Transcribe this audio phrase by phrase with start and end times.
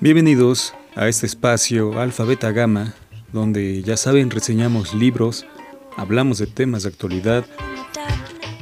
[0.00, 2.94] Bienvenidos a este espacio Alfa Beta Gamma,
[3.32, 5.46] donde ya saben, reseñamos libros,
[5.96, 7.46] hablamos de temas de actualidad,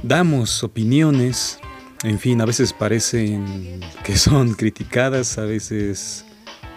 [0.02, 1.58] damos opiniones,
[2.02, 6.24] en fin, a veces parecen que son criticadas, a veces,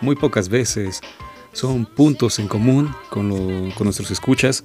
[0.01, 1.01] muy pocas veces,
[1.51, 4.63] son puntos en común con, con nuestros escuchas,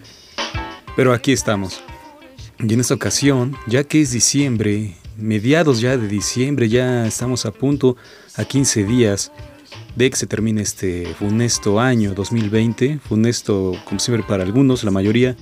[0.94, 1.82] pero aquí estamos.
[2.60, 7.50] Y en esta ocasión, ya que es diciembre, mediados ya de diciembre, ya estamos a
[7.50, 7.96] punto,
[8.36, 9.32] a 15 días
[9.96, 15.36] de que se termine este funesto año 2020, funesto como siempre para algunos, la mayoría.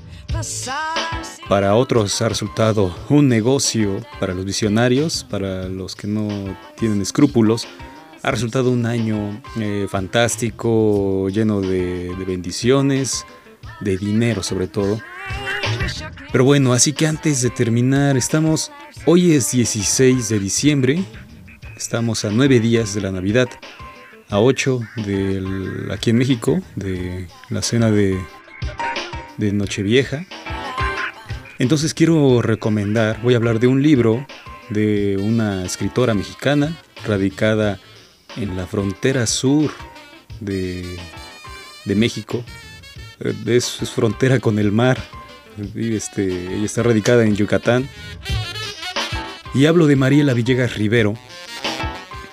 [1.49, 7.69] Para otros ha resultado un negocio para los visionarios, para los que no tienen escrúpulos.
[8.23, 13.25] Ha resultado un año eh, fantástico, lleno de, de bendiciones,
[13.81, 15.01] de dinero sobre todo.
[16.33, 18.73] Pero bueno, así que antes de terminar, estamos,
[19.07, 21.05] hoy es 16 de diciembre,
[21.77, 23.49] estamos a 9 días de la Navidad,
[24.29, 28.19] a 8 del, aquí en México, de la cena de,
[29.37, 30.27] de Nochevieja.
[31.61, 34.27] Entonces quiero recomendar, voy a hablar de un libro
[34.71, 37.79] de una escritora mexicana radicada
[38.37, 39.71] en la frontera sur
[40.41, 40.85] de,
[41.85, 42.45] de México.
[43.21, 44.99] Eh, es, es frontera con el mar,
[45.77, 47.89] este, ella está radicada en Yucatán.
[49.57, 51.15] Y hablo de Mariela Villegas Rivero.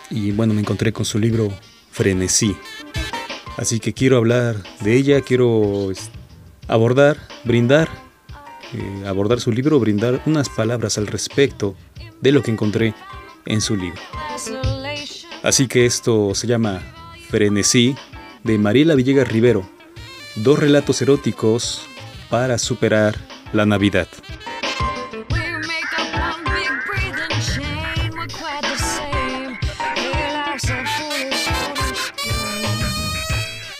[0.09, 1.53] Y bueno, me encontré con su libro
[1.89, 2.53] Frenesí.
[3.55, 5.89] Así que quiero hablar de ella, quiero
[6.67, 7.87] abordar, brindar,
[8.73, 11.77] eh, abordar su libro, brindar unas palabras al respecto
[12.19, 12.93] de lo que encontré
[13.45, 14.01] en su libro.
[15.43, 16.81] Así que esto se llama
[17.29, 17.95] Frenesí
[18.43, 19.63] de Mariela Villegas Rivero.
[20.35, 21.83] Dos relatos eróticos
[22.29, 23.15] para superar
[23.53, 24.09] la Navidad.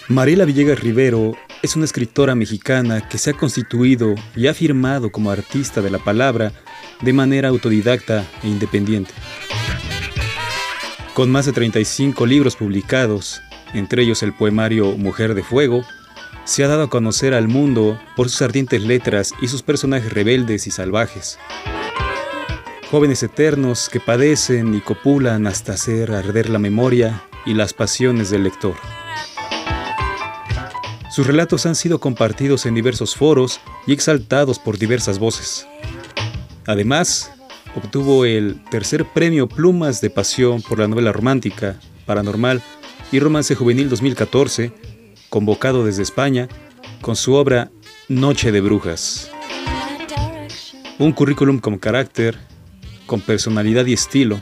[0.09, 5.31] Mariela Villegas Rivero es una escritora mexicana que se ha constituido y ha firmado como
[5.31, 6.51] artista de la palabra
[6.99, 9.13] de manera autodidacta e independiente.
[11.13, 13.41] Con más de 35 libros publicados,
[13.73, 15.85] entre ellos el poemario Mujer de Fuego,
[16.43, 20.67] se ha dado a conocer al mundo por sus ardientes letras y sus personajes rebeldes
[20.67, 21.39] y salvajes.
[22.91, 28.43] Jóvenes eternos que padecen y copulan hasta hacer arder la memoria y las pasiones del
[28.43, 28.75] lector.
[31.13, 35.67] Sus relatos han sido compartidos en diversos foros y exaltados por diversas voces.
[36.65, 37.31] Además,
[37.75, 42.63] obtuvo el tercer premio Plumas de Pasión por la novela romántica, paranormal
[43.11, 44.71] y romance juvenil 2014
[45.29, 46.47] convocado desde España
[47.01, 47.69] con su obra
[48.09, 49.29] Noche de Brujas.
[50.97, 52.39] Un currículum con carácter,
[53.05, 54.41] con personalidad y estilo,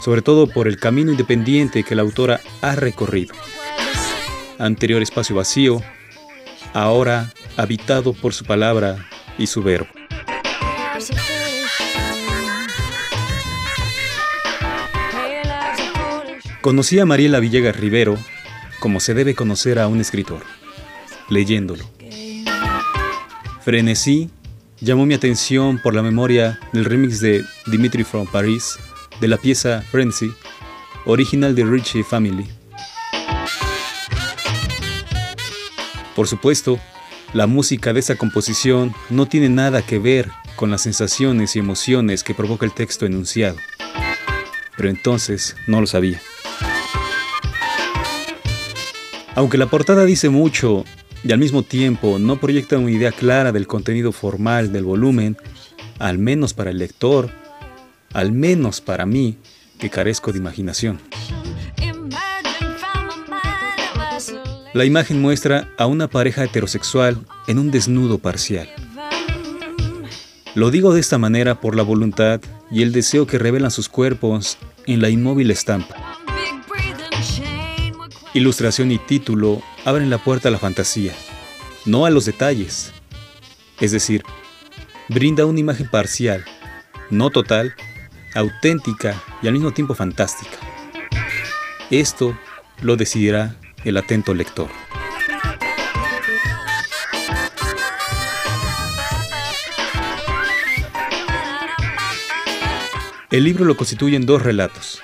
[0.00, 3.34] sobre todo por el camino independiente que la autora ha recorrido.
[4.58, 5.82] Anterior espacio vacío,
[6.72, 9.08] ahora habitado por su palabra
[9.38, 9.88] y su verbo.
[16.60, 18.18] Conocí a Mariela Villegas Rivero
[18.80, 20.42] como se debe conocer a un escritor,
[21.28, 21.84] leyéndolo.
[23.62, 24.30] Frenesí
[24.80, 28.78] llamó mi atención por la memoria del remix de Dimitri from Paris
[29.20, 30.30] de la pieza Frenzy,
[31.06, 32.46] original de Richie Family.
[36.18, 36.80] Por supuesto,
[37.32, 42.24] la música de esa composición no tiene nada que ver con las sensaciones y emociones
[42.24, 43.56] que provoca el texto enunciado.
[44.76, 46.20] Pero entonces no lo sabía.
[49.36, 50.84] Aunque la portada dice mucho
[51.22, 55.36] y al mismo tiempo no proyecta una idea clara del contenido formal del volumen,
[56.00, 57.30] al menos para el lector,
[58.12, 59.38] al menos para mí,
[59.78, 60.98] que carezco de imaginación.
[64.78, 68.68] La imagen muestra a una pareja heterosexual en un desnudo parcial.
[70.54, 72.40] Lo digo de esta manera por la voluntad
[72.70, 75.96] y el deseo que revelan sus cuerpos en la inmóvil estampa.
[78.34, 81.12] Ilustración y título abren la puerta a la fantasía,
[81.84, 82.92] no a los detalles.
[83.80, 84.22] Es decir,
[85.08, 86.44] brinda una imagen parcial,
[87.10, 87.74] no total,
[88.32, 90.56] auténtica y al mismo tiempo fantástica.
[91.90, 92.38] Esto
[92.80, 94.68] lo decidirá el atento lector.
[103.30, 105.02] El libro lo constituyen dos relatos,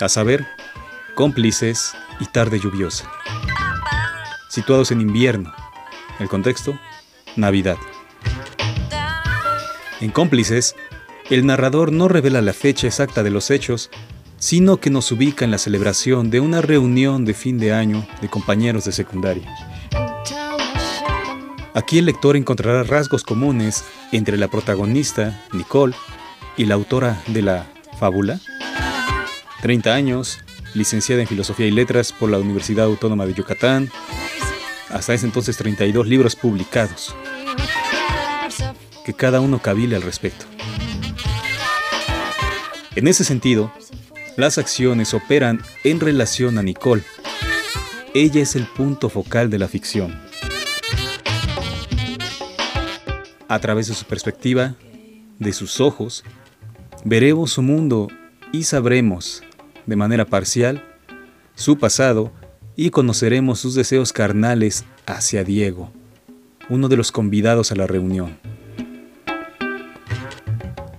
[0.00, 0.46] a saber,
[1.14, 3.10] cómplices y tarde lluviosa.
[4.48, 5.52] Situados en invierno.
[6.20, 6.78] El contexto,
[7.34, 7.78] Navidad.
[10.00, 10.76] En cómplices,
[11.30, 13.90] el narrador no revela la fecha exacta de los hechos,
[14.42, 18.28] sino que nos ubica en la celebración de una reunión de fin de año de
[18.28, 19.48] compañeros de secundaria.
[21.74, 25.94] Aquí el lector encontrará rasgos comunes entre la protagonista, Nicole,
[26.56, 28.40] y la autora de la fábula.
[29.60, 30.40] 30 años,
[30.74, 33.92] licenciada en Filosofía y Letras por la Universidad Autónoma de Yucatán.
[34.90, 37.14] Hasta ese entonces 32 libros publicados,
[39.04, 40.46] que cada uno cabile al respecto.
[42.96, 43.72] En ese sentido,
[44.36, 47.02] las acciones operan en relación a Nicole.
[48.14, 50.18] Ella es el punto focal de la ficción.
[53.48, 54.74] A través de su perspectiva,
[55.38, 56.24] de sus ojos,
[57.04, 58.08] veremos su mundo
[58.52, 59.42] y sabremos,
[59.86, 60.82] de manera parcial,
[61.54, 62.32] su pasado
[62.76, 65.92] y conoceremos sus deseos carnales hacia Diego,
[66.70, 68.38] uno de los convidados a la reunión.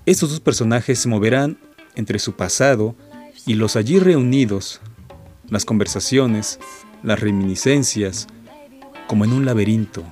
[0.05, 1.57] Estos dos personajes se moverán
[1.95, 2.95] entre su pasado
[3.45, 4.79] y los allí reunidos,
[5.49, 6.59] las conversaciones,
[7.03, 8.27] las reminiscencias,
[9.07, 10.03] como en un laberinto,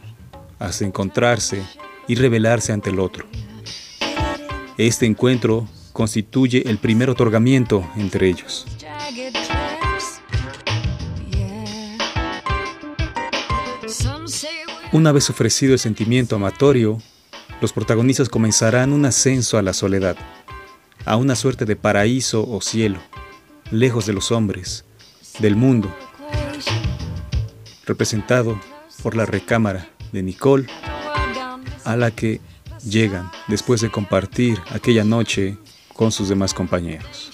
[0.59, 1.63] hasta encontrarse
[2.07, 3.25] y revelarse ante el otro.
[4.77, 8.65] Este encuentro constituye el primer otorgamiento entre ellos.
[14.91, 16.97] Una vez ofrecido el sentimiento amatorio,
[17.61, 20.17] los protagonistas comenzarán un ascenso a la soledad
[21.05, 22.99] a una suerte de paraíso o cielo,
[23.71, 24.85] lejos de los hombres,
[25.39, 25.93] del mundo,
[27.85, 28.59] representado
[29.01, 30.67] por la recámara de Nicole,
[31.85, 32.41] a la que
[32.83, 35.57] llegan después de compartir aquella noche
[35.93, 37.31] con sus demás compañeros.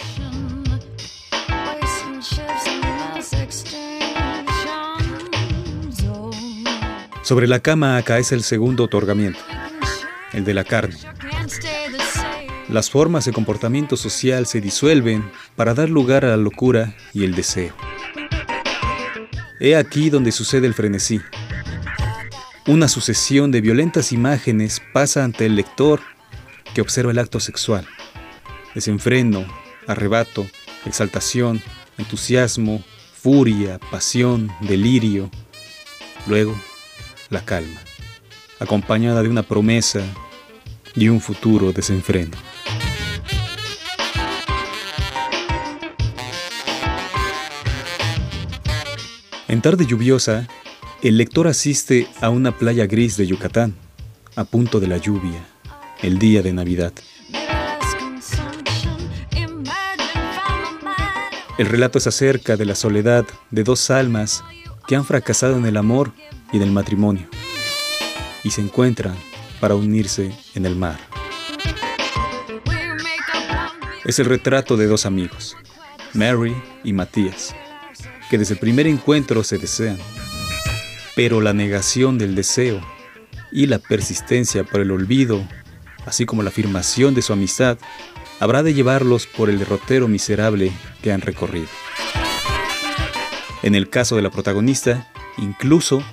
[7.24, 9.40] Sobre la cama cae el segundo otorgamiento,
[10.32, 10.98] el de la carne.
[12.70, 17.34] Las formas de comportamiento social se disuelven para dar lugar a la locura y el
[17.34, 17.74] deseo.
[19.62, 21.22] He aquí donde sucede el frenesí.
[22.68, 26.02] Una sucesión de violentas imágenes pasa ante el lector
[26.74, 27.88] que observa el acto sexual.
[28.76, 29.46] Desenfreno,
[29.88, 30.46] arrebato,
[30.86, 31.62] exaltación,
[31.98, 32.84] entusiasmo,
[33.14, 35.32] furia, pasión, delirio.
[36.28, 36.54] Luego,
[37.30, 37.80] la calma,
[38.60, 40.02] acompañada de una promesa
[40.96, 42.36] y un futuro desenfreno.
[49.48, 50.46] En tarde lluviosa,
[51.02, 53.76] el lector asiste a una playa gris de Yucatán,
[54.36, 55.42] a punto de la lluvia,
[56.02, 56.92] el día de Navidad.
[61.58, 64.44] El relato es acerca de la soledad de dos almas
[64.86, 66.12] que han fracasado en el amor
[66.52, 67.30] y en el matrimonio
[68.44, 69.16] y se encuentran
[69.62, 71.00] para unirse en el mar.
[74.04, 75.56] Es el retrato de dos amigos,
[76.14, 76.54] Mary
[76.84, 77.56] y Matías
[78.30, 79.98] que desde el primer encuentro se desean,
[81.16, 82.82] pero la negación del deseo
[83.52, 85.46] y la persistencia por el olvido,
[86.06, 87.78] así como la afirmación de su amistad,
[88.40, 90.72] habrá de llevarlos por el derrotero miserable
[91.02, 91.68] que han recorrido.
[93.64, 96.04] En el caso de la protagonista, incluso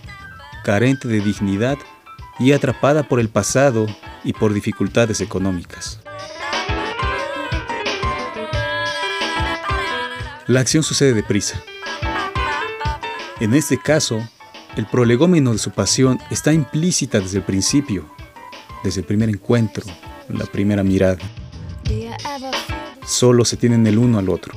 [0.65, 1.79] carente de dignidad
[2.39, 3.87] y atrapada por el pasado
[4.25, 6.01] y por dificultades económicas.
[10.47, 11.63] La acción sucede deprisa.
[13.41, 14.27] En este caso,
[14.77, 18.05] el prolegómeno de su pasión está implícita desde el principio,
[18.85, 19.85] desde el primer encuentro,
[20.29, 21.19] la primera mirada.
[23.05, 24.55] Solo se tienen el uno al otro.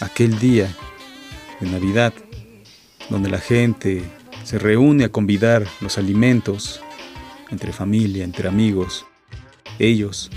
[0.00, 0.70] Aquel día
[1.60, 2.12] de Navidad,
[3.08, 4.04] donde la gente
[4.44, 6.82] se reúne a convidar los alimentos
[7.50, 9.06] entre familia, entre amigos,
[9.78, 10.30] ellos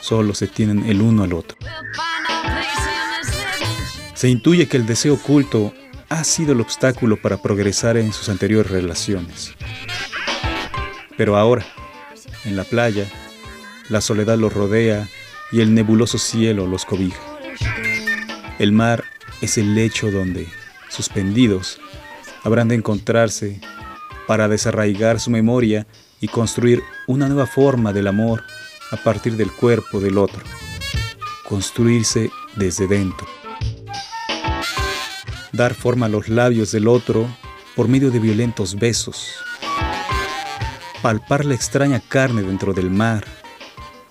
[0.00, 1.56] solo se tienen el uno al otro.
[4.22, 5.74] Se intuye que el deseo oculto
[6.08, 9.52] ha sido el obstáculo para progresar en sus anteriores relaciones.
[11.16, 11.66] Pero ahora,
[12.44, 13.04] en la playa,
[13.88, 15.08] la soledad los rodea
[15.50, 17.20] y el nebuloso cielo los cobija.
[18.60, 19.02] El mar
[19.40, 20.46] es el lecho donde,
[20.88, 21.80] suspendidos,
[22.44, 23.60] habrán de encontrarse
[24.28, 25.88] para desarraigar su memoria
[26.20, 28.44] y construir una nueva forma del amor
[28.92, 30.44] a partir del cuerpo del otro.
[31.42, 33.26] Construirse desde dentro
[35.52, 37.28] dar forma a los labios del otro
[37.76, 39.28] por medio de violentos besos,
[41.02, 43.24] palpar la extraña carne dentro del mar,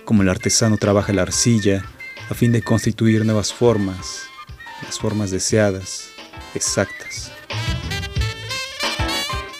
[0.05, 1.85] como el artesano trabaja la arcilla
[2.29, 4.23] a fin de constituir nuevas formas,
[4.83, 6.09] las formas deseadas,
[6.55, 7.31] exactas.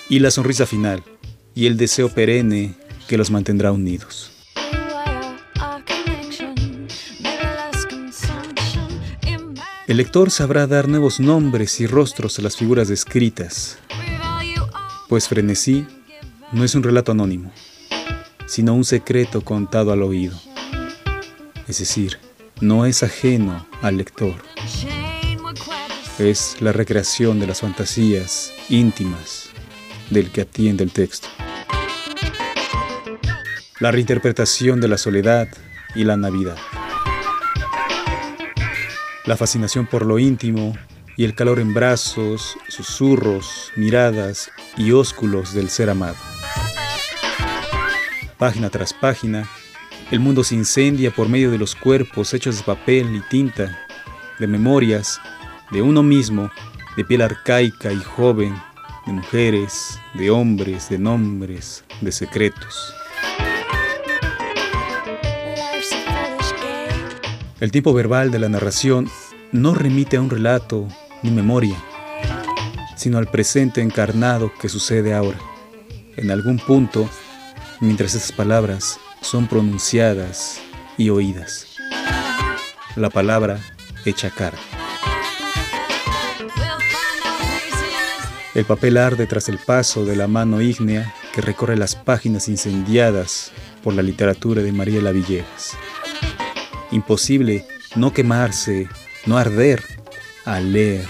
[0.10, 1.04] Y la sonrisa final
[1.54, 2.76] y el deseo perenne
[3.08, 4.41] que los mantendrá unidos.
[9.92, 13.78] El lector sabrá dar nuevos nombres y rostros a las figuras descritas,
[15.10, 15.86] pues frenesí
[16.54, 17.52] no es un relato anónimo,
[18.46, 20.40] sino un secreto contado al oído.
[21.68, 22.20] Es decir,
[22.62, 24.36] no es ajeno al lector.
[26.18, 29.50] Es la recreación de las fantasías íntimas
[30.10, 31.28] del que atiende el texto.
[33.82, 35.50] La reinterpretación de la soledad
[35.96, 36.56] y la Navidad.
[39.26, 40.76] La fascinación por lo íntimo
[41.16, 46.16] y el calor en brazos, susurros, miradas y ósculos del ser amado.
[48.40, 49.48] Página tras página,
[50.10, 53.80] el mundo se incendia por medio de los cuerpos hechos de papel y tinta,
[54.40, 55.22] de memorias,
[55.70, 56.50] de uno mismo,
[56.98, 58.56] de piel arcaica y joven,
[59.06, 62.96] de mujeres, de hombres, de nombres, de secretos.
[67.62, 69.08] El tiempo verbal de la narración
[69.52, 70.88] no remite a un relato
[71.22, 71.78] ni memoria,
[72.96, 75.38] sino al presente encarnado que sucede ahora,
[76.18, 77.08] en algún punto,
[77.80, 80.60] mientras esas palabras son pronunciadas
[80.98, 81.68] y oídas.
[82.96, 83.60] La palabra
[84.06, 84.58] hecha cara.
[88.56, 93.52] El papel arde tras el paso de la mano ígnea que recorre las páginas incendiadas
[93.84, 95.78] por la literatura de María Villegas
[96.92, 98.88] imposible no quemarse,
[99.26, 99.84] no arder
[100.46, 101.06] al leer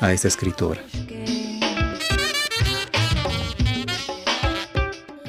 [0.00, 0.82] a esta escritora.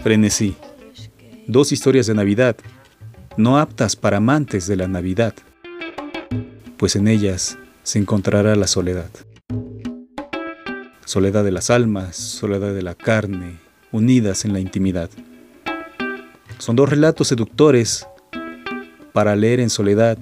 [0.03, 0.55] Frenesí.
[1.47, 2.55] Dos historias de Navidad,
[3.35, 5.33] no aptas para amantes de la Navidad,
[6.77, 9.09] pues en ellas se encontrará la soledad.
[11.05, 13.57] Soledad de las almas, soledad de la carne,
[13.91, 15.09] unidas en la intimidad.
[16.59, 18.05] Son dos relatos seductores
[19.19, 20.17] para leer en soledad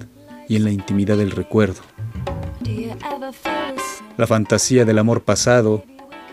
[0.48, 1.82] y en la intimidad del recuerdo.
[4.16, 5.84] La fantasía del amor pasado,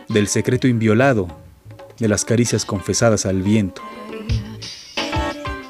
[0.09, 1.27] del secreto inviolado,
[1.99, 3.83] de las caricias confesadas al viento.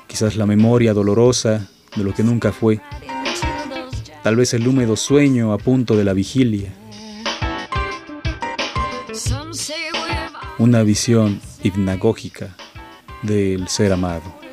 [0.07, 2.79] Quizás la memoria dolorosa de lo que nunca fue.
[4.23, 6.73] Tal vez el húmedo sueño a punto de la vigilia.
[10.59, 12.55] Una visión hipnagógica
[13.21, 14.44] del ser amado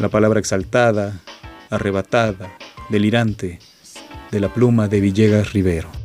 [0.00, 1.20] la palabra exaltada,
[1.68, 2.56] arrebatada,
[2.88, 3.58] delirante
[4.30, 5.99] de la pluma de Villegas Rivero.